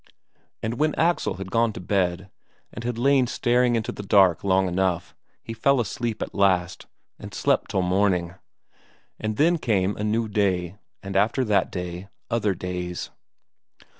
And 0.63 0.79
when 0.79 0.95
Axel 0.95 1.35
had 1.35 1.51
gone 1.51 1.73
to 1.73 1.79
bed, 1.79 2.31
and 2.73 2.83
had 2.83 2.97
lain 2.97 3.27
staring 3.27 3.75
into 3.75 3.91
the 3.91 4.01
dark 4.01 4.43
long 4.43 4.67
enough, 4.67 5.13
he 5.43 5.53
fell 5.53 5.79
asleep 5.79 6.23
at 6.23 6.33
last, 6.33 6.87
and 7.19 7.35
slept 7.35 7.69
till 7.69 7.83
morning. 7.83 8.33
And 9.19 9.37
then 9.37 9.59
came 9.59 9.95
a 9.97 10.03
new 10.03 10.27
day, 10.27 10.79
and 11.03 11.15
after 11.15 11.45
that 11.45 11.71
day 11.71 12.07
other 12.31 12.55
days.... 12.55 13.11